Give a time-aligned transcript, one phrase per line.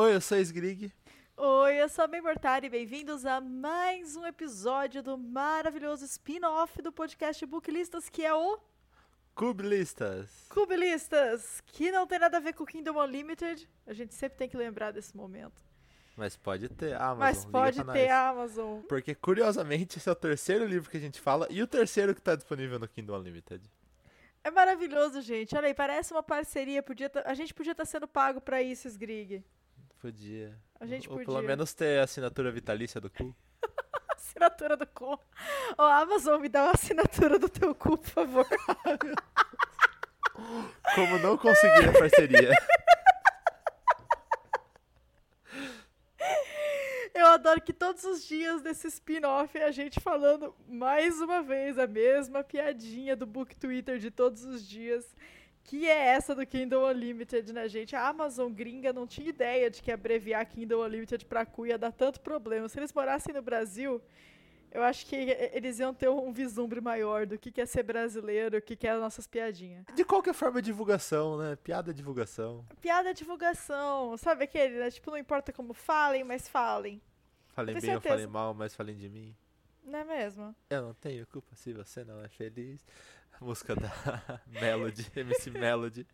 [0.00, 0.90] Oi, eu sou a Sgrig.
[1.36, 6.80] Oi, eu sou a Bem Mortari e bem-vindos a mais um episódio do maravilhoso spin-off
[6.80, 8.58] do podcast Booklistas, que é o
[9.34, 10.46] Cubilistas.
[10.48, 13.68] Cubilistas, que não tem nada a ver com Kingdom Unlimited.
[13.86, 15.60] A gente sempre tem que lembrar desse momento.
[16.16, 17.18] Mas pode ter Amazon.
[17.18, 18.10] Mas pode ter nós.
[18.10, 18.80] Amazon.
[18.88, 22.22] Porque, curiosamente, esse é o terceiro livro que a gente fala e o terceiro que
[22.22, 23.62] tá disponível no Kindle Unlimited.
[24.42, 25.54] É maravilhoso, gente.
[25.54, 26.82] Olha aí, parece uma parceria.
[26.82, 29.44] Podia tá- a gente podia estar sendo pago pra isso, Sgrig.
[30.00, 30.58] Podia.
[30.80, 31.26] A gente Ou podia.
[31.26, 33.36] pelo menos ter a assinatura vitalícia do cu.
[34.16, 35.20] Assinatura do cu.
[35.76, 38.46] Ô, Amazon, me dá uma assinatura do teu cu, por favor.
[40.94, 42.50] Como não conseguir a parceria.
[47.12, 51.76] Eu adoro que todos os dias desse spin-off é a gente falando mais uma vez
[51.78, 55.04] a mesma piadinha do book Twitter de todos os dias.
[55.64, 57.94] Que é essa do Kindle Unlimited, né, gente?
[57.94, 61.92] A Amazon gringa não tinha ideia de que abreviar Kindle Unlimited pra cu ia dar
[61.92, 62.68] tanto problema.
[62.68, 64.02] Se eles morassem no Brasil,
[64.72, 68.62] eu acho que eles iam ter um vislumbre maior do que é ser brasileiro, o
[68.62, 69.84] que é as nossas piadinhas.
[69.94, 71.56] De qualquer forma, divulgação, né?
[71.56, 72.64] Piada é divulgação.
[72.80, 74.90] Piada é divulgação, sabe aquele, né?
[74.90, 77.02] Tipo, não importa como falem, mas falem.
[77.48, 78.14] Falem Tem bem ou certeza.
[78.14, 79.36] falem mal, mas falem de mim.
[79.84, 80.54] Não é mesmo?
[80.68, 82.84] Eu não tenho culpa se você não é feliz.
[83.40, 83.90] Música da
[84.46, 86.06] Melody, MC Melody.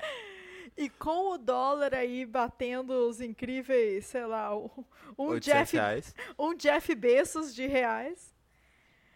[0.77, 4.71] E com o dólar aí batendo os incríveis, sei lá, um,
[5.19, 6.15] 800 Jeff, reais.
[6.39, 8.35] um Jeff Bezos de reais.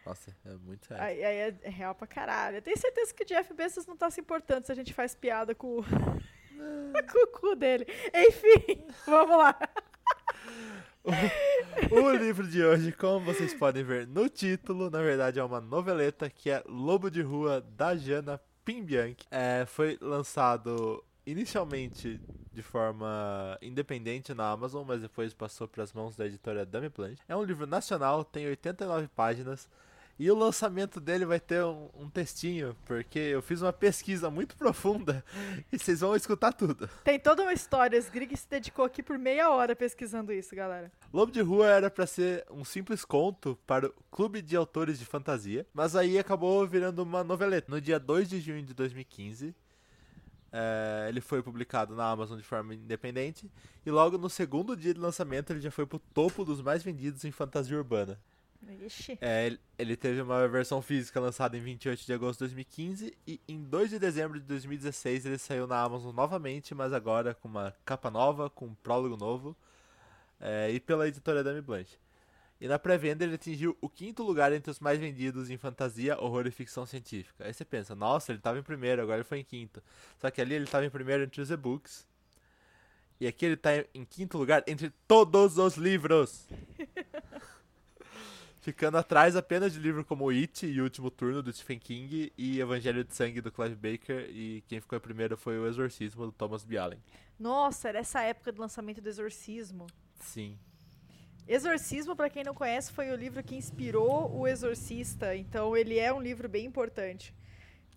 [0.05, 1.03] Nossa, é muito reais.
[1.03, 2.57] Aí, aí é, é real pra caralho.
[2.57, 5.15] Eu tenho certeza que o Jeff Bezos não tá se importando se a gente faz
[5.15, 5.83] piada com,
[7.13, 7.87] com o cu dele.
[8.15, 9.57] Enfim, vamos lá.
[11.91, 16.29] O livro de hoje, como vocês podem ver no título, na verdade é uma noveleta
[16.29, 19.27] que é Lobo de Rua da Jana Pimbianchi.
[19.31, 22.21] É, foi lançado inicialmente
[22.53, 27.23] de forma independente na Amazon, mas depois passou para as mãos da editora Dame Blanche.
[27.29, 29.69] É um livro nacional, tem 89 páginas.
[30.21, 34.55] E o lançamento dele vai ter um, um textinho, porque eu fiz uma pesquisa muito
[34.55, 35.25] profunda
[35.73, 36.87] e vocês vão escutar tudo.
[37.03, 37.99] Tem toda uma história.
[37.99, 40.93] Os Grig se dedicou aqui por meia hora pesquisando isso, galera.
[41.11, 45.07] Lobo de Rua era pra ser um simples conto para o Clube de Autores de
[45.07, 47.73] Fantasia, mas aí acabou virando uma noveleta.
[47.73, 49.55] No dia 2 de junho de 2015,
[50.53, 53.51] é, ele foi publicado na Amazon de forma independente,
[53.87, 57.25] e logo no segundo dia de lançamento ele já foi pro topo dos mais vendidos
[57.25, 58.21] em fantasia urbana.
[58.85, 59.19] Ixi.
[59.21, 63.63] É, ele- teve uma versão física lançada em 28 de agosto de 2015 e em
[63.63, 68.11] 2 de dezembro de 2016 ele saiu na Amazon novamente, mas agora com uma capa
[68.11, 69.57] nova, com um prólogo novo
[70.39, 71.99] é, e pela editora Dame Blanche.
[72.61, 76.47] E na pré-venda ele atingiu o quinto lugar entre os mais vendidos em fantasia, horror
[76.47, 77.45] e ficção científica.
[77.47, 79.83] Aí você pensa, nossa, ele estava em primeiro, agora ele foi em quinto.
[80.19, 82.07] Só que ali ele estava em primeiro entre os e-books.
[83.19, 86.47] E aqui ele tá em quinto lugar entre todos os livros.
[88.61, 92.61] Ficando atrás apenas de livros como It e O Último Turno do Stephen King e
[92.61, 96.33] Evangelho de Sangue do Clive Baker e quem ficou em primeiro foi O Exorcismo do
[96.33, 96.77] Thomas B.
[96.77, 96.99] Allen.
[97.39, 99.87] Nossa, era essa época do lançamento do Exorcismo.
[100.21, 100.59] Sim.
[101.49, 105.35] Exorcismo, pra quem não conhece, foi o livro que inspirou o Exorcista.
[105.35, 107.35] Então, ele é um livro bem importante.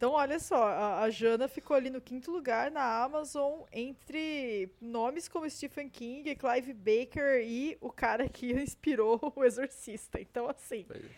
[0.03, 5.29] Então, olha só, a, a Jana ficou ali no quinto lugar na Amazon entre nomes
[5.29, 10.19] como Stephen King, Clive Baker e o cara que inspirou o Exorcista.
[10.19, 11.09] Então, assim, Foi-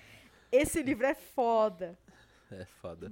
[0.51, 1.97] esse livro é foda.
[2.51, 3.11] É foda.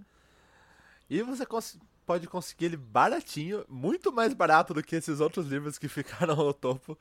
[1.09, 5.79] E você cons- pode conseguir ele baratinho, muito mais barato do que esses outros livros
[5.79, 6.95] que ficaram no topo.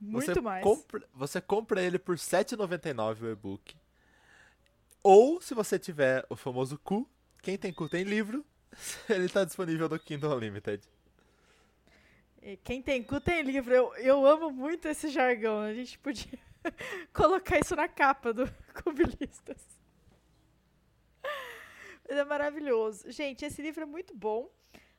[0.00, 0.64] Muito você mais.
[0.64, 3.76] Compra, você compra ele por R$ 7,99 o e-book.
[5.00, 7.08] Ou, se você tiver o famoso cu,
[7.44, 8.42] quem tem cu tem livro,
[9.08, 10.82] ele tá disponível no Kindle Unlimited.
[12.62, 13.72] Quem tem cu tem livro.
[13.72, 15.60] Eu, eu amo muito esse jargão.
[15.60, 16.38] A gente podia
[17.12, 18.50] colocar isso na capa do
[18.82, 19.62] Cubilistas.
[22.08, 23.10] Mas é maravilhoso.
[23.10, 24.50] Gente, esse livro é muito bom.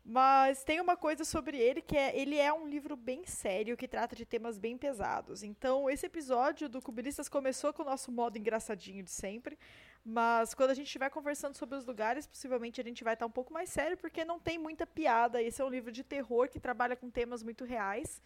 [0.03, 3.87] Mas tem uma coisa sobre ele que é ele é um livro bem sério que
[3.87, 5.41] trata de temas bem pesados.
[5.41, 9.57] Então, esse episódio do Cubilistas começou com o nosso modo engraçadinho de sempre.
[10.07, 13.31] Mas quando a gente estiver conversando sobre os lugares, possivelmente a gente vai estar um
[13.31, 15.41] pouco mais sério, porque não tem muita piada.
[15.41, 18.21] Esse é um livro de terror que trabalha com temas muito reais,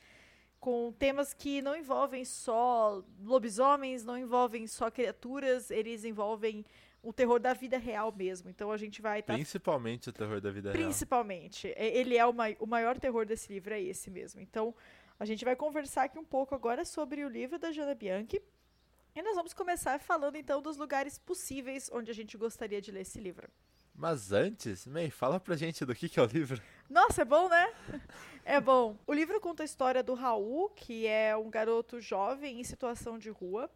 [0.59, 6.65] com temas que não envolvem só lobisomens, não envolvem só criaturas, eles envolvem
[7.01, 8.49] o terror da vida real mesmo.
[8.49, 9.35] Então a gente vai estar.
[9.35, 10.83] Principalmente o terror da vida real.
[10.83, 11.73] Principalmente.
[11.77, 14.41] Ele é o, mai- o maior terror desse livro, é esse mesmo.
[14.41, 14.75] Então,
[15.17, 18.41] a gente vai conversar aqui um pouco agora sobre o livro da Jana Bianchi.
[19.15, 23.01] E nós vamos começar falando então dos lugares possíveis onde a gente gostaria de ler
[23.01, 23.49] esse livro.
[23.99, 26.61] Mas antes, May, fala pra gente do que, que é o livro.
[26.89, 27.73] Nossa, é bom, né?
[28.45, 28.97] É bom.
[29.05, 33.29] O livro conta a história do Raul, que é um garoto jovem em situação de
[33.29, 33.69] rua.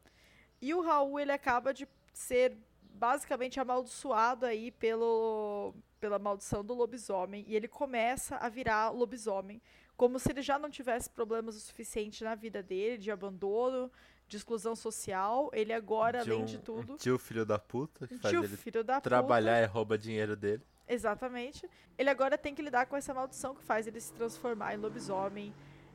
[0.61, 2.55] E o Raul, ele acaba de ser
[2.93, 7.43] basicamente amaldiçoado aí pelo, pela maldição do lobisomem.
[7.47, 9.61] E ele começa a virar lobisomem.
[9.97, 13.91] Como se ele já não tivesse problemas o suficiente na vida dele, de abandono,
[14.27, 15.49] de exclusão social.
[15.53, 16.93] Ele agora, de além um, de tudo.
[16.93, 19.63] Um tio filho da puta, que faz ele filho da trabalhar puta.
[19.63, 20.63] e rouba dinheiro dele.
[20.87, 21.69] Exatamente.
[21.97, 25.53] Ele agora tem que lidar com essa maldição que faz ele se transformar em lobisomem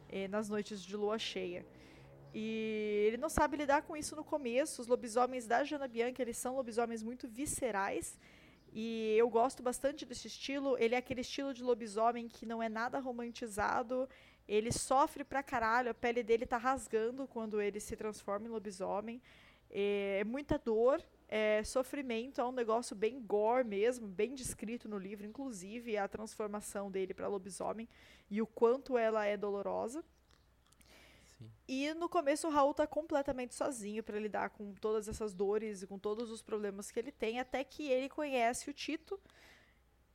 [0.09, 1.67] eh, nas noites de lua cheia.
[2.35, 4.81] E ele não sabe lidar com isso no começo.
[4.81, 8.19] Os lobisomens da Jana Bianca, eles são lobisomens muito viscerais.
[8.73, 10.77] E eu gosto bastante desse estilo.
[10.79, 14.09] Ele é aquele estilo de lobisomem que não é nada romantizado.
[14.49, 19.21] Ele sofre pra caralho, a pele dele tá rasgando quando ele se transforma em lobisomem.
[19.71, 25.27] É muita dor, é sofrimento, é um negócio bem gore mesmo, bem descrito no livro,
[25.27, 27.87] inclusive a transformação dele para lobisomem
[28.31, 30.03] e o quanto ela é dolorosa.
[31.69, 35.87] E no começo o Raul tá completamente sozinho para lidar com todas essas dores e
[35.87, 39.21] com todos os problemas que ele tem, até que ele conhece o Tito,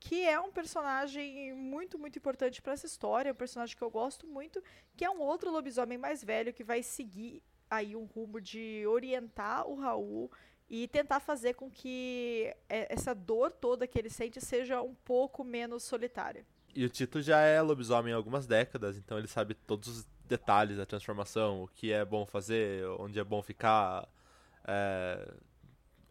[0.03, 4.27] que é um personagem muito, muito importante para essa história, um personagem que eu gosto
[4.27, 4.61] muito,
[4.97, 9.65] que é um outro lobisomem mais velho que vai seguir aí um rumo de orientar
[9.65, 10.29] o Raul
[10.69, 15.83] e tentar fazer com que essa dor toda que ele sente seja um pouco menos
[15.83, 16.45] solitária.
[16.75, 20.77] E o Tito já é lobisomem há algumas décadas, então ele sabe todos os detalhes
[20.77, 24.09] da transformação, o que é bom fazer, onde é bom ficar,
[24.65, 25.33] é,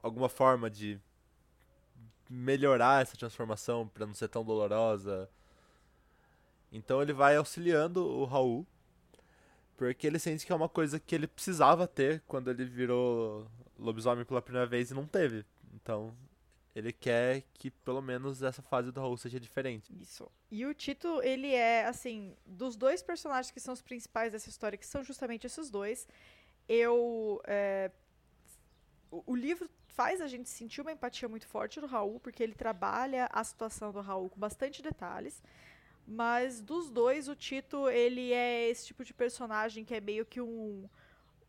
[0.02, 0.98] alguma forma de
[2.32, 5.28] melhorar essa transformação para não ser tão dolorosa.
[6.72, 8.66] Então ele vai auxiliando o Raul,
[9.76, 13.46] porque ele sente que é uma coisa que ele precisava ter quando ele virou
[13.78, 15.44] lobisomem pela primeira vez e não teve.
[15.74, 16.14] Então
[16.74, 19.92] ele quer que pelo menos essa fase do Raul seja diferente.
[20.00, 20.30] Isso.
[20.50, 24.78] E o Tito, ele é, assim, dos dois personagens que são os principais dessa história,
[24.78, 26.08] que são justamente esses dois,
[26.66, 27.42] eu.
[27.44, 27.90] É,
[29.10, 32.54] o, o livro faz a gente sentir uma empatia muito forte do Raul, porque ele
[32.54, 35.42] trabalha a situação do Raul com bastante detalhes.
[36.06, 40.40] Mas dos dois, o Tito, ele é esse tipo de personagem que é meio que
[40.40, 40.88] um,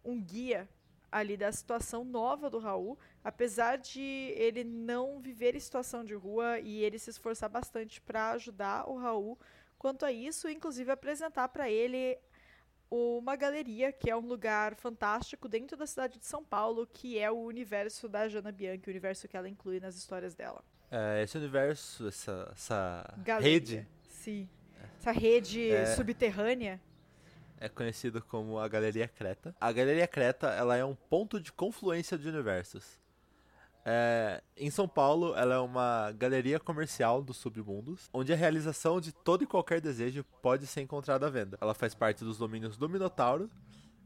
[0.03, 0.69] um guia
[1.11, 4.01] ali da situação nova do Raul, apesar de
[4.35, 8.97] ele não viver em situação de rua e ele se esforçar bastante para ajudar o
[8.97, 9.37] Raul
[9.77, 12.17] quanto a isso, inclusive apresentar para ele
[12.95, 17.31] uma galeria, que é um lugar fantástico dentro da cidade de São Paulo, que é
[17.31, 20.63] o universo da Jana Bianchi, o universo que ela inclui nas histórias dela.
[20.91, 23.51] É, esse universo, essa, essa Galeria.
[23.51, 24.47] rede, Sim.
[24.99, 25.85] Essa rede É.
[25.95, 26.79] subterrânea.
[27.57, 29.55] é conhecido como a Galeria Creta.
[29.59, 32.99] A Galeria Creta ela é um ponto de confluência de universos.
[33.85, 39.11] É, em São Paulo, ela é uma galeria comercial dos submundos, onde a realização de
[39.11, 41.57] todo e qualquer desejo pode ser encontrada à venda.
[41.59, 43.49] Ela faz parte dos domínios do Minotauro,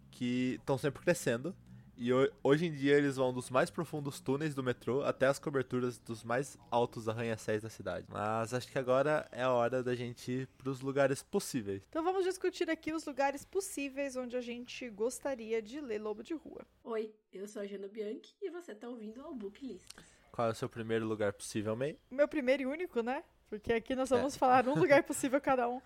[0.10, 1.56] que estão sempre crescendo,
[1.98, 5.40] e ho- hoje em dia eles vão dos mais profundos túneis do metrô até as
[5.40, 8.06] coberturas dos mais altos arranha-céus da cidade.
[8.10, 11.84] Mas acho que agora é a hora da gente ir para os lugares possíveis.
[11.90, 16.34] Então vamos discutir aqui os lugares possíveis onde a gente gostaria de ler Lobo de
[16.34, 16.66] Rua.
[16.84, 19.84] Oi, eu sou a Jana Bianchi e você tá ouvindo ao Book List.
[20.32, 21.98] Qual é o seu primeiro lugar possível, May?
[22.12, 23.24] O meu primeiro e único, né?
[23.50, 24.16] Porque aqui nós É.
[24.18, 25.82] vamos falar um lugar possível cada um.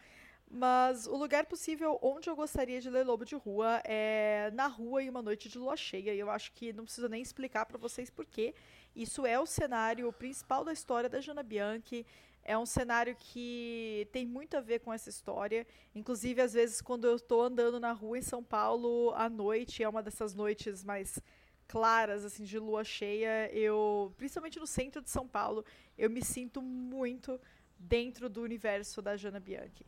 [0.54, 5.02] Mas o lugar possível onde eu gostaria de ler Lobo de Rua é na rua
[5.02, 6.14] em uma noite de lua cheia.
[6.14, 8.54] E eu acho que não preciso nem explicar pra vocês porquê.
[8.94, 12.06] Isso é o cenário principal da história da Jana Bianchi.
[12.44, 15.66] É um cenário que tem muito a ver com essa história.
[15.96, 19.88] Inclusive, às vezes, quando eu tô andando na rua em São Paulo à noite, é
[19.88, 21.18] uma dessas noites mais
[21.66, 25.64] claras, assim, de lua cheia, eu, principalmente no centro de São Paulo,
[25.98, 27.40] eu me sinto muito
[27.80, 29.86] dentro do universo da Jana Bianchi.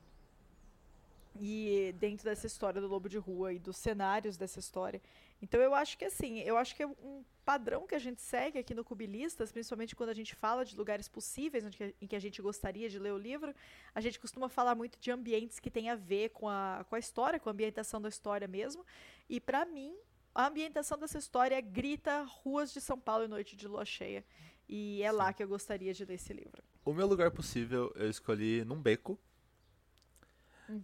[1.40, 5.02] E dentro dessa história do Lobo de Rua e dos cenários dessa história.
[5.42, 8.60] Então eu acho que assim, eu acho que é um padrão que a gente segue
[8.60, 12.16] aqui no Cubilistas, principalmente quando a gente fala de lugares possíveis onde que- em que
[12.16, 13.54] a gente gostaria de ler o livro,
[13.94, 17.00] a gente costuma falar muito de ambientes que têm a ver com a, com a
[17.00, 18.86] história, com a ambientação da história mesmo.
[19.28, 19.94] E pra mim,
[20.34, 24.24] a ambientação dessa história grita ruas de São Paulo em noite de lua cheia.
[24.70, 25.34] E é lá Sim.
[25.34, 26.64] que eu gostaria de ler esse livro.
[26.86, 29.20] O meu lugar possível eu escolhi num beco,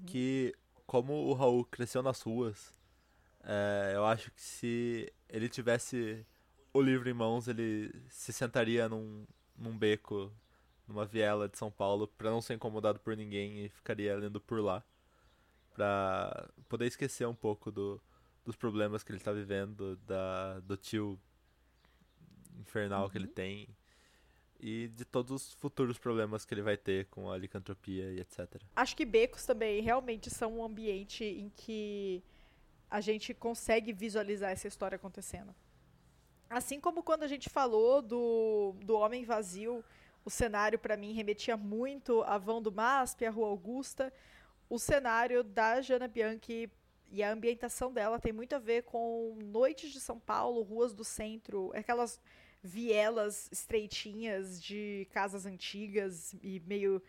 [0.05, 0.53] que
[0.86, 2.74] como o Raul cresceu nas ruas,
[3.43, 6.25] é, eu acho que se ele tivesse
[6.74, 9.25] o livro em mãos, ele se sentaria num,
[9.58, 10.31] num beco,
[10.88, 14.60] numa viela de São Paulo, pra não ser incomodado por ninguém e ficaria lendo por
[14.62, 14.84] lá,
[15.74, 18.01] pra poder esquecer um pouco do,
[18.46, 21.19] dos problemas que ele tá vivendo, da, do tio
[22.60, 23.69] infernal que ele tem.
[24.59, 28.61] E de todos os futuros problemas que ele vai ter com a licantropia e etc.
[28.75, 32.23] Acho que becos também realmente são um ambiente em que
[32.89, 35.55] a gente consegue visualizar essa história acontecendo.
[36.49, 39.83] Assim como quando a gente falou do, do Homem Vazio,
[40.25, 44.11] o cenário para mim remetia muito a Vão do MASP, a Rua Augusta.
[44.69, 46.69] O cenário da Jana Bianchi
[47.11, 51.03] e a ambientação dela tem muito a ver com noites de São Paulo, ruas do
[51.03, 52.19] centro, aquelas
[52.61, 57.01] vielas estreitinhas de casas antigas e meio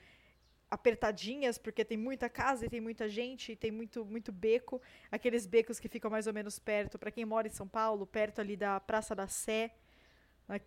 [0.71, 4.81] apertadinhas, porque tem muita casa e tem muita gente, e tem muito, muito beco.
[5.11, 8.41] Aqueles becos que ficam mais ou menos perto, para quem mora em São Paulo, perto
[8.41, 9.73] ali da Praça da Sé.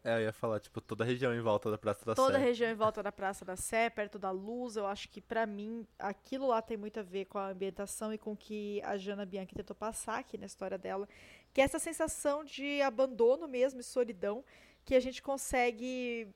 [0.03, 2.33] É, eu ia falar, tipo, toda a região em volta da Praça da toda Sé.
[2.33, 5.21] Toda a região em volta da Praça da Sé, perto da Luz, eu acho que
[5.21, 8.81] para mim aquilo lá tem muito a ver com a ambientação e com o que
[8.83, 11.07] a Jana Bianchi tentou passar aqui na história dela,
[11.53, 14.43] que é essa sensação de abandono mesmo e solidão
[14.85, 16.27] que a gente consegue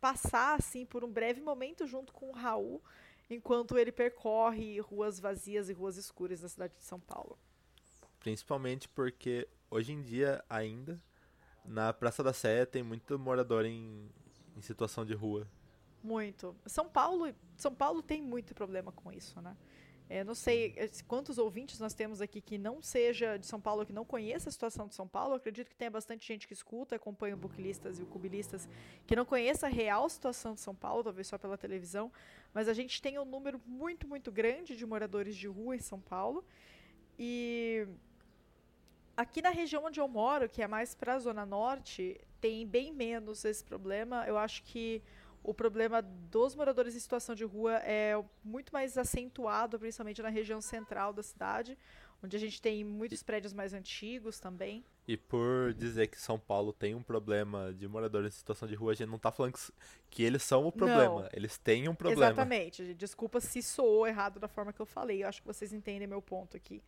[0.00, 2.82] passar assim por um breve momento junto com o Raul,
[3.30, 7.38] enquanto ele percorre ruas vazias e ruas escuras da cidade de São Paulo.
[8.20, 11.00] Principalmente porque hoje em dia ainda
[11.64, 14.10] na Praça da Sé tem muito morador em,
[14.56, 15.48] em situação de rua.
[16.02, 16.54] Muito.
[16.66, 19.56] São Paulo, São Paulo tem muito problema com isso, né?
[20.14, 23.84] É, não sei é, quantos ouvintes nós temos aqui que não seja de São Paulo,
[23.84, 25.32] que não conheça a situação de São Paulo.
[25.32, 28.68] Eu acredito que tenha bastante gente que escuta, acompanha o Booklistas e o Cubilistas,
[29.08, 32.12] que não conheça a real situação de São Paulo, talvez só pela televisão.
[32.52, 36.00] Mas a gente tem um número muito, muito grande de moradores de rua em São
[36.00, 36.44] Paulo.
[37.18, 37.84] E
[39.16, 42.92] aqui na região onde eu moro, que é mais para a Zona Norte, tem bem
[42.92, 44.24] menos esse problema.
[44.28, 45.02] Eu acho que
[45.44, 50.60] o problema dos moradores em situação de rua é muito mais acentuado, principalmente na região
[50.60, 51.76] central da cidade,
[52.22, 54.82] onde a gente tem muitos prédios mais antigos também.
[55.06, 58.92] E por dizer que São Paulo tem um problema de moradores em situação de rua,
[58.92, 59.54] a gente não está falando
[60.10, 61.28] que, eles são o problema, não.
[61.34, 62.24] eles têm um problema.
[62.24, 62.94] Exatamente.
[62.94, 66.22] Desculpa se soou errado da forma que eu falei, eu acho que vocês entendem meu
[66.22, 66.82] ponto aqui.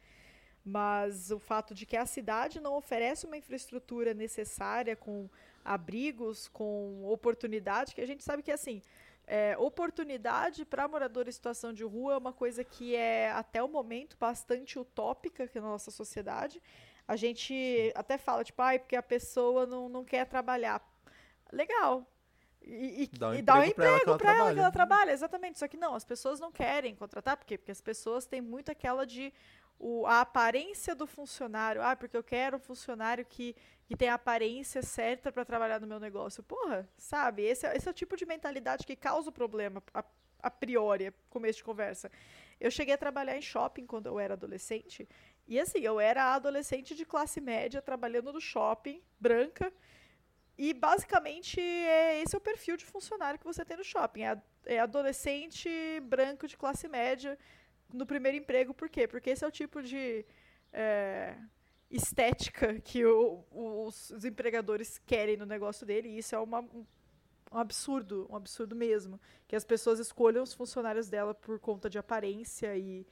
[0.64, 5.28] Mas o fato de que a cidade não oferece uma infraestrutura necessária com
[5.66, 8.80] abrigos, com oportunidade, que a gente sabe que assim,
[9.26, 13.68] é, oportunidade para morador em situação de rua é uma coisa que é até o
[13.68, 16.62] momento bastante utópica aqui na nossa sociedade.
[17.08, 20.80] A gente até fala, tipo, ai, porque a pessoa não, não quer trabalhar.
[21.52, 22.06] Legal.
[22.62, 25.58] E, e, dá um e emprego, um emprego para ela, ela, que ela trabalha, exatamente.
[25.58, 27.56] Só que não, as pessoas não querem contratar, por quê?
[27.56, 29.32] Porque as pessoas têm muito aquela de
[29.78, 31.82] o, a aparência do funcionário.
[31.82, 33.54] Ah, porque eu quero um funcionário que,
[33.86, 36.42] que tem a aparência certa para trabalhar no meu negócio.
[36.42, 37.42] Porra, sabe?
[37.42, 40.04] Esse é, esse é o tipo de mentalidade que causa o problema, a,
[40.42, 42.10] a priori, começo de conversa.
[42.58, 45.08] Eu cheguei a trabalhar em shopping quando eu era adolescente.
[45.46, 49.72] E assim, eu era adolescente de classe média, trabalhando no shopping, branca.
[50.58, 54.22] E basicamente é, esse é o perfil de funcionário que você tem no shopping.
[54.22, 55.68] É, é adolescente
[56.04, 57.38] branco de classe média
[57.92, 59.06] no primeiro emprego, por quê?
[59.06, 60.24] Porque esse é o tipo de
[60.72, 61.36] é,
[61.90, 66.84] estética que o, os, os, empregadores querem no negócio dele, e isso é uma, um,
[67.52, 69.20] um, absurdo, um absurdo mesmo.
[69.46, 73.06] Que as pessoas escolham os funcionários dela por conta de aparência e.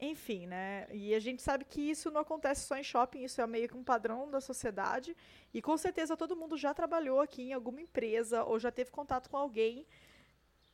[0.00, 0.88] Enfim, né?
[0.92, 3.76] E a gente sabe que isso não acontece só em shopping, isso é meio que
[3.76, 5.16] um padrão da sociedade.
[5.52, 9.30] E com certeza todo mundo já trabalhou aqui em alguma empresa ou já teve contato
[9.30, 9.86] com alguém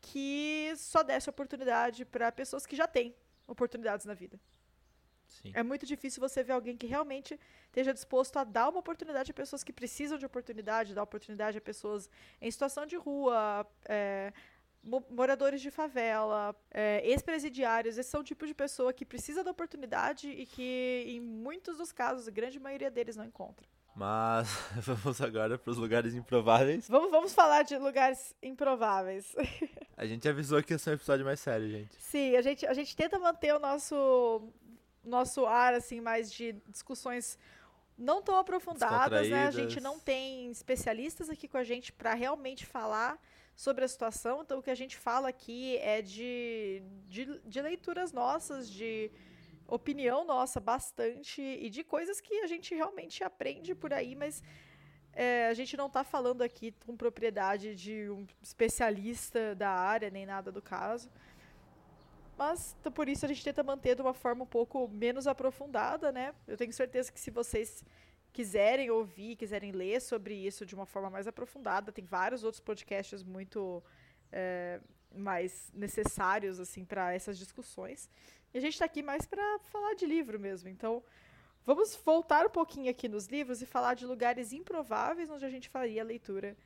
[0.01, 3.15] que só desse oportunidade para pessoas que já têm
[3.47, 4.39] oportunidades na vida.
[5.27, 5.53] Sim.
[5.55, 9.35] É muito difícil você ver alguém que realmente esteja disposto a dar uma oportunidade a
[9.35, 14.33] pessoas que precisam de oportunidade, dar oportunidade a pessoas em situação de rua, é,
[15.09, 17.97] moradores de favela, é, ex-presidiários.
[17.97, 21.93] Esses são o tipo de pessoa que precisa da oportunidade e que, em muitos dos
[21.93, 23.67] casos, a grande maioria deles não encontra.
[23.95, 24.49] Mas
[24.83, 26.89] vamos agora para os lugares improváveis.
[26.89, 29.35] Vamos, vamos falar de lugares improváveis.
[30.01, 31.95] A gente avisou que ia ser um episódio mais sério, gente.
[31.99, 34.49] Sim, a gente, a gente tenta manter o nosso,
[35.05, 37.39] nosso ar, assim, mais de discussões
[37.99, 39.47] não tão aprofundadas, né?
[39.47, 43.21] A gente não tem especialistas aqui com a gente para realmente falar
[43.55, 44.41] sobre a situação.
[44.41, 49.11] Então, o que a gente fala aqui é de, de, de leituras nossas, de
[49.69, 54.43] opinião nossa bastante e de coisas que a gente realmente aprende por aí, mas
[55.13, 60.25] é, a gente não está falando aqui com propriedade de um especialista da área, nem
[60.25, 61.11] nada do caso.
[62.39, 66.35] Mas por isso a gente tenta manter de uma forma um pouco menos aprofundada, né?
[66.49, 67.85] Eu tenho certeza que se vocês
[68.33, 73.23] quiserem ouvir, quiserem ler sobre isso de uma forma mais aprofundada, tem vários outros podcasts
[73.23, 73.83] muito
[74.33, 74.81] é,
[75.15, 78.09] mais necessários assim para essas discussões.
[78.55, 80.69] E a gente está aqui mais para falar de livro mesmo.
[80.69, 81.03] Então,
[81.65, 85.69] vamos voltar um pouquinho aqui nos livros e falar de lugares improváveis onde a gente
[85.69, 86.57] faria a leitura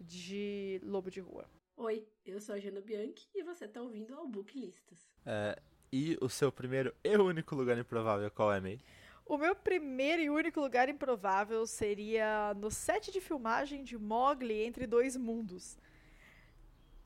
[0.00, 1.46] de Lobo de Rua.
[1.76, 5.08] Oi, eu sou a Jana Bianchi e você tá ouvindo ao Book Listas.
[5.24, 5.58] É,
[5.92, 8.80] e o seu primeiro e único lugar improvável qual é, May?
[9.24, 14.86] O meu primeiro e único lugar improvável seria no set de filmagem de Mowgli Entre
[14.86, 15.76] Dois Mundos.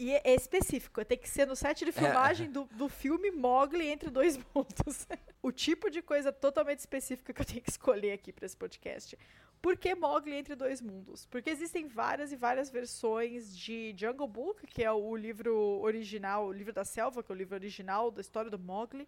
[0.01, 2.51] E é específico, tem que ser no set de filmagem é.
[2.51, 5.07] do, do filme Mowgli Entre Dois Mundos.
[5.43, 9.19] o tipo de coisa totalmente específica que eu tenho que escolher aqui para esse podcast.
[9.61, 11.27] Por que Mowgli Entre Dois Mundos?
[11.27, 16.53] Porque existem várias e várias versões de Jungle Book, que é o livro original, o
[16.53, 19.07] livro da selva, que é o livro original da história do Mowgli.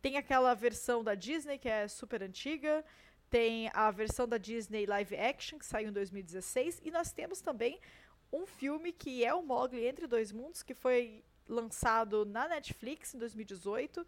[0.00, 2.82] Tem aquela versão da Disney, que é super antiga.
[3.28, 6.80] Tem a versão da Disney live action, que saiu em 2016.
[6.82, 7.78] E nós temos também
[8.32, 13.18] um filme que é o Mowgli Entre Dois Mundos, que foi lançado na Netflix em
[13.18, 14.06] 2018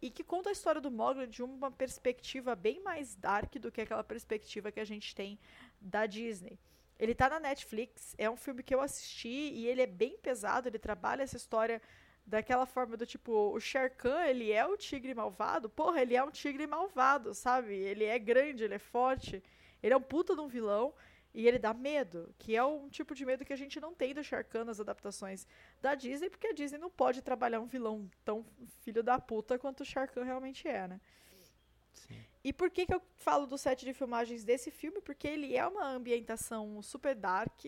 [0.00, 3.80] e que conta a história do Mowgli de uma perspectiva bem mais dark do que
[3.80, 5.38] aquela perspectiva que a gente tem
[5.80, 6.58] da Disney.
[6.98, 10.68] Ele tá na Netflix, é um filme que eu assisti e ele é bem pesado,
[10.68, 11.80] ele trabalha essa história
[12.26, 15.68] daquela forma do tipo, o Shere Khan, ele é o tigre malvado?
[15.68, 17.74] Porra, ele é um tigre malvado, sabe?
[17.74, 19.42] Ele é grande, ele é forte,
[19.82, 20.92] ele é um puta de um vilão,
[21.38, 24.12] e ele dá medo, que é um tipo de medo que a gente não tem
[24.12, 25.46] do Sharkan nas adaptações
[25.80, 28.44] da Disney, porque a Disney não pode trabalhar um vilão tão
[28.80, 31.00] filho da puta quanto o Sharkan realmente é, né?
[31.92, 32.20] Sim.
[32.42, 35.00] E por que, que eu falo do set de filmagens desse filme?
[35.00, 37.66] Porque ele é uma ambientação super dark,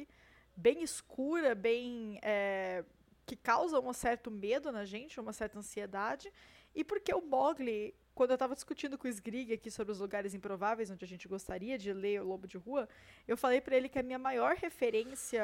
[0.56, 2.18] bem escura, bem.
[2.22, 2.84] É,
[3.24, 6.32] que causa um certo medo na gente, uma certa ansiedade.
[6.74, 10.34] E porque o Mogli quando eu estava discutindo com o Sgrig aqui sobre os lugares
[10.34, 12.86] improváveis onde a gente gostaria de ler O Lobo de Rua,
[13.26, 15.42] eu falei para ele que a minha maior referência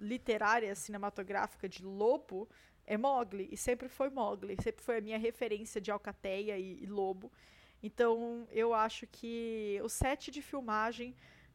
[0.00, 2.48] literária, cinematográfica de lobo
[2.86, 6.86] é Mogli, e sempre foi Mogli, sempre foi a minha referência de alcateia e, e
[6.86, 7.30] lobo.
[7.82, 11.14] Então, eu acho que o set de filmagem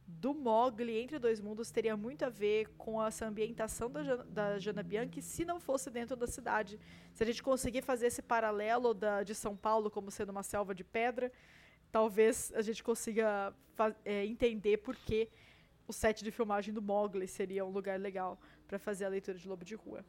[0.10, 4.82] do Mogli Entre Dois Mundos teria muito a ver com essa ambientação da, da Jana
[4.82, 6.80] Bianchi se não fosse dentro da cidade.
[7.13, 10.74] Se a gente conseguir fazer esse paralelo da, de São Paulo como sendo uma selva
[10.74, 11.32] de pedra,
[11.92, 13.54] talvez a gente consiga
[14.04, 15.30] é, entender por que
[15.88, 19.48] o set de filmagem do Mogli seria um lugar legal para fazer a leitura de
[19.48, 20.04] Lobo de Rua.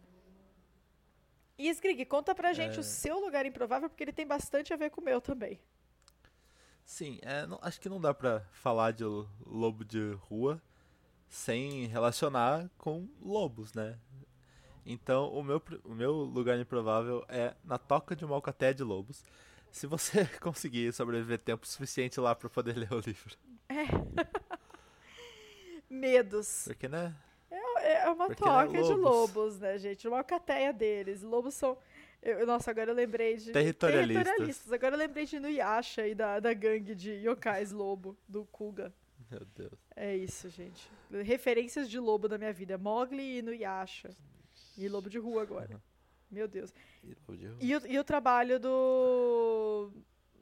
[1.56, 2.80] E Skrig, conta pra gente é...
[2.80, 5.60] o seu lugar improvável, porque ele tem bastante a ver com o meu também.
[6.90, 9.04] Sim, é, não, acho que não dá pra falar de
[9.46, 10.60] lobo de rua
[11.28, 13.96] sem relacionar com lobos, né?
[14.84, 19.24] Então, o meu, o meu lugar improvável é na toca de uma alcatéia de lobos.
[19.70, 23.36] Se você conseguir sobreviver tempo suficiente lá para poder ler o livro.
[23.68, 23.86] É.
[25.88, 26.64] Medos.
[26.64, 27.14] Porque, né?
[27.52, 28.88] É, é uma Porque, toca né, lobos.
[28.88, 30.08] de lobos, né, gente?
[30.08, 31.22] Uma alcateia deles.
[31.22, 31.78] Lobos são
[32.22, 33.52] eu, nossa, agora eu lembrei de.
[33.52, 34.24] Territorialistas.
[34.24, 34.72] Territorialistas.
[34.72, 38.92] Agora eu lembrei de Nuyasha e da, da gangue de yokais lobo, do Kuga.
[39.30, 39.78] Meu Deus.
[39.96, 40.90] É isso, gente.
[41.10, 42.76] Referências de lobo da minha vida.
[42.76, 44.10] Mogli e Nuyasha.
[44.76, 45.74] E lobo de rua agora.
[45.74, 45.80] Uhum.
[46.30, 46.74] Meu Deus.
[47.02, 47.16] E,
[47.60, 49.90] e, o, e o trabalho do.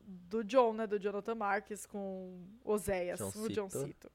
[0.04, 0.86] Do John, né?
[0.86, 4.10] Do Jonathan Marques com Oséias, o John Cito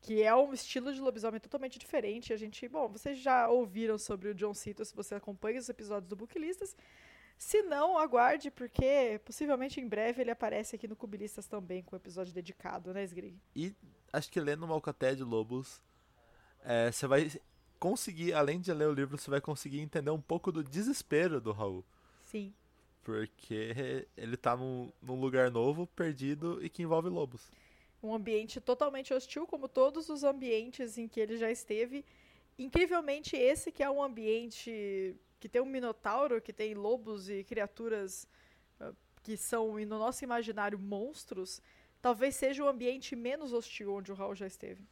[0.00, 2.32] que é um estilo de lobisomem totalmente diferente.
[2.32, 6.08] A gente, bom, vocês já ouviram sobre o John Cito se você acompanha os episódios
[6.08, 6.74] do Booklistas.
[7.36, 11.98] Se não, aguarde, porque possivelmente em breve ele aparece aqui no Cubilistas também, com um
[11.98, 13.38] episódio dedicado, né, Sgrig?
[13.56, 13.74] E
[14.12, 15.82] acho que lendo Malcaté de Lobos,
[16.62, 17.30] é, você vai
[17.78, 21.50] conseguir, além de ler o livro, você vai conseguir entender um pouco do desespero do
[21.50, 21.82] Raul.
[22.26, 22.52] Sim.
[23.02, 27.50] Porque ele tá num, num lugar novo, perdido e que envolve lobos
[28.02, 32.04] um ambiente totalmente hostil, como todos os ambientes em que ele já esteve.
[32.58, 38.28] Incrivelmente, esse que é um ambiente que tem um minotauro, que tem lobos e criaturas
[38.80, 41.62] uh, que são, no nosso imaginário, monstros,
[42.00, 44.86] talvez seja o ambiente menos hostil onde o Raul já esteve.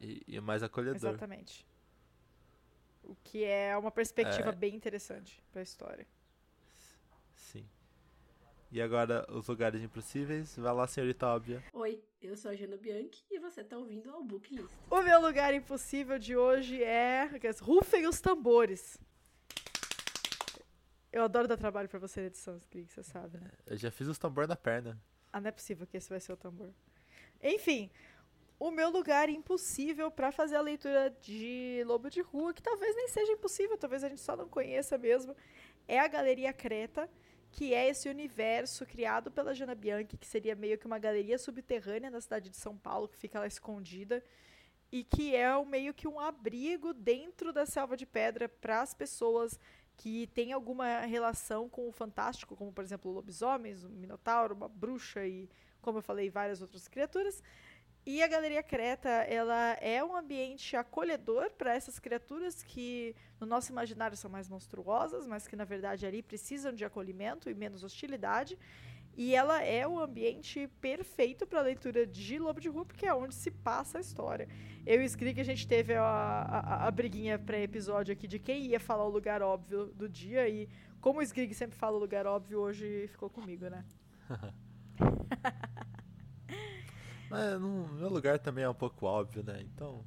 [0.00, 0.96] E, e mais acolhedor.
[0.96, 1.66] Exatamente.
[3.02, 4.52] O que é uma perspectiva é...
[4.52, 6.06] bem interessante para a história.
[8.72, 10.56] E agora, os lugares impossíveis.
[10.56, 11.62] Vai lá, senhorita óbvia.
[11.74, 14.66] Oi, eu sou a Jana Bianchi e você tá ouvindo ao Book List.
[14.90, 17.28] O meu lugar impossível de hoje é.
[17.60, 18.96] Rufem os tambores.
[21.12, 23.50] Eu adoro dar trabalho pra você na edição, Skrig, você sabe, né?
[23.66, 24.98] Eu já fiz os tambores na perna.
[25.30, 26.70] Ah, não é possível que esse vai ser o tambor.
[27.42, 27.90] Enfim,
[28.58, 33.08] o meu lugar impossível para fazer a leitura de Lobo de Rua, que talvez nem
[33.08, 35.36] seja impossível, talvez a gente só não conheça mesmo,
[35.86, 37.06] é a Galeria Creta
[37.52, 42.10] que é esse universo criado pela Jana Bianchi, que seria meio que uma galeria subterrânea
[42.10, 44.24] na cidade de São Paulo, que fica lá escondida,
[44.90, 49.60] e que é meio que um abrigo dentro da selva de pedra para as pessoas
[49.98, 55.26] que têm alguma relação com o fantástico, como por exemplo lobisomens, um minotauro, uma bruxa
[55.26, 55.48] e,
[55.82, 57.42] como eu falei, várias outras criaturas.
[58.04, 63.70] E a Galeria Creta, ela é um ambiente acolhedor para essas criaturas que no nosso
[63.70, 68.58] imaginário são mais monstruosas, mas que na verdade ali precisam de acolhimento e menos hostilidade.
[69.14, 73.14] E ela é o ambiente perfeito para a leitura de Lobo de Rua, porque é
[73.14, 74.48] onde se passa a história.
[74.84, 78.80] Eu e Skrig, a gente teve a, a, a briguinha pré-episódio aqui de quem ia
[78.80, 80.48] falar o lugar óbvio do dia.
[80.48, 80.68] E
[81.00, 83.84] como o Skrig sempre fala o lugar óbvio, hoje ficou comigo, né?
[87.32, 89.58] Mas no meu lugar também é um pouco óbvio, né?
[89.62, 90.04] Então.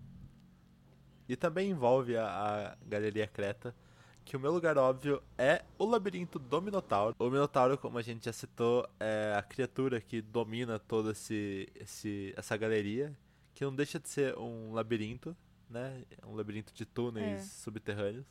[1.27, 3.75] E também envolve a, a Galeria Creta,
[4.23, 7.15] que o meu lugar óbvio é o labirinto do Minotauro.
[7.17, 12.31] O Minotauro, como a gente já citou, é a criatura que domina toda esse, esse,
[12.38, 13.11] essa galeria,
[13.55, 15.35] que não deixa de ser um labirinto,
[15.67, 16.03] né?
[16.27, 17.43] Um labirinto de túneis É.
[17.63, 18.27] subterrâneos.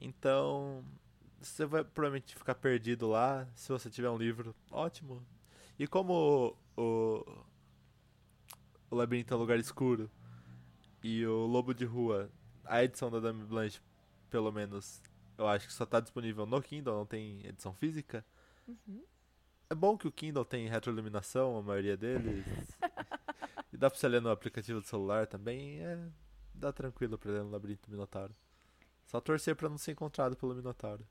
[0.00, 0.84] Então,
[1.40, 3.44] você vai provavelmente ficar perdido lá.
[3.56, 5.20] Se você tiver um livro, ótimo.
[5.76, 7.44] E como o,
[8.90, 10.08] o Labirinto é um lugar escuro
[11.02, 12.30] e o Lobo de Rua,
[12.64, 13.80] a edição da Dame Blanche,
[14.30, 15.02] pelo menos,
[15.36, 18.24] eu acho que só tá disponível no Kindle, não tem edição física.
[18.66, 19.04] Uhum.
[19.68, 22.44] É bom que o Kindle tem retroiluminação, a maioria deles.
[23.72, 25.80] e dá pra você ler no aplicativo do celular também.
[25.80, 26.08] É,
[26.54, 28.34] dá tranquilo pra ler no Labirinto do Minotauro.
[29.04, 31.06] Só torcer pra não ser encontrado pelo Minotauro.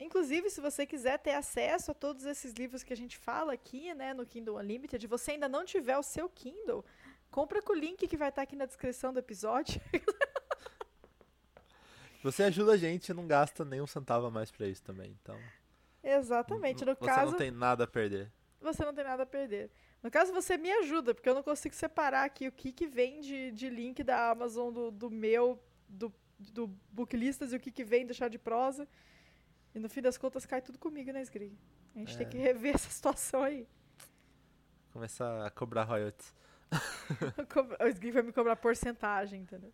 [0.00, 3.92] Inclusive, se você quiser ter acesso a todos esses livros que a gente fala aqui,
[3.94, 6.84] né, no Kindle Unlimited, e você ainda não tiver o seu Kindle,
[7.30, 9.80] compra com o link que vai estar aqui na descrição do episódio.
[12.22, 15.16] Você ajuda a gente e não gasta nem um centavo a mais pra isso também.
[15.22, 15.38] Então,
[16.02, 16.84] Exatamente.
[16.84, 18.30] No você caso, não tem nada a perder.
[18.60, 19.70] você não tem nada a perder.
[20.02, 23.20] No caso, você me ajuda, porque eu não consigo separar aqui o que, que vem
[23.20, 27.84] de, de link da Amazon do, do meu, do, do Booklistas, e o que, que
[27.84, 28.88] vem do chá de prosa.
[29.74, 31.56] E no fim das contas cai tudo comigo, né, Sgrig?
[31.94, 32.30] A gente tem É.
[32.30, 33.68] que rever essa situação aí.
[34.92, 36.34] Começar a cobrar royalties.
[37.80, 39.72] o Sgrig vai me cobrar porcentagem, entendeu?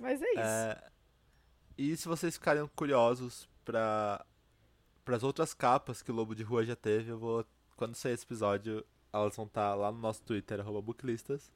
[0.00, 0.40] Mas é isso.
[0.40, 0.90] É,
[1.76, 4.24] e se vocês ficarem curiosos para
[5.06, 7.44] as outras capas que o Lobo de Rua já teve, eu vou.
[7.76, 11.50] Quando sair esse episódio, elas vão estar lá no nosso Twitter, arroba booklistas.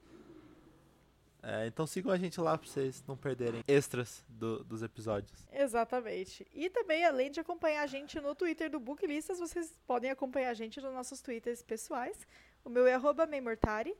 [1.47, 5.45] É, então sigam a gente lá pra vocês não perderem extras do- dos episódios.
[5.51, 6.43] Exatamente.
[6.51, 10.53] E também, além de acompanhar a gente no Twitter do Booklistas, vocês podem acompanhar a
[10.55, 12.25] gente nos nossos Twitters pessoais.
[12.63, 13.95] O meu é arroba Meimortari.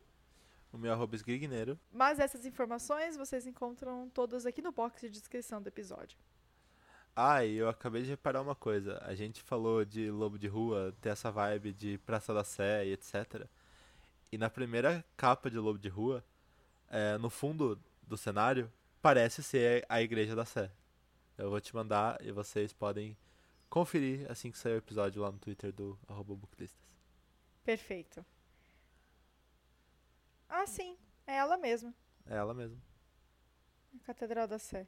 [0.73, 1.79] O meu arroba esgrigneiro.
[1.93, 6.17] Mas essas informações vocês encontram todas aqui no box de descrição do episódio.
[7.15, 8.97] Ah, e eu acabei de reparar uma coisa.
[9.05, 12.93] A gente falou de Lobo de Rua, ter essa vibe de Praça da Sé e
[12.93, 13.45] etc.
[14.31, 16.25] E na primeira capa de Lobo de Rua,
[16.89, 18.71] é, no fundo do cenário,
[19.01, 20.71] parece ser a Igreja da Sé.
[21.37, 23.17] Eu vou te mandar e vocês podem
[23.69, 26.81] conferir assim que sair o episódio lá no Twitter do arroba booklistas.
[27.63, 28.25] Perfeito.
[30.47, 30.97] Ah, sim.
[31.27, 31.93] É ela mesma.
[32.27, 32.79] É ela mesmo.
[34.01, 34.87] A Catedral da Sé.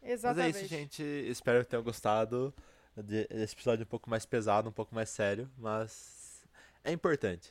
[0.00, 0.56] Mas é Exatamente.
[0.58, 1.02] isso, gente.
[1.02, 2.54] Espero que tenham gostado
[2.96, 6.44] de- desse episódio um pouco mais pesado, um pouco mais sério, mas
[6.84, 7.50] é importante.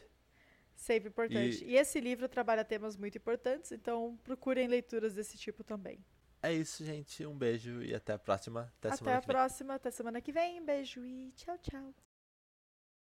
[0.83, 1.63] Sempre importante.
[1.63, 1.75] E- E...
[1.77, 6.03] esse livro trabalha temas muito importantes, então procurem leituras desse tipo também.
[6.41, 7.25] É isso, gente.
[7.25, 8.63] Um beijo e até a próxima.
[8.79, 9.35] Até, Até semana a que vem.
[9.35, 10.61] próxima, até semana que vem.
[10.65, 11.93] Beijo e tchau, tchau.